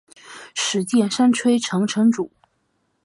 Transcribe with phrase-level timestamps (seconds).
[0.55, 2.31] 石见山吹城城主。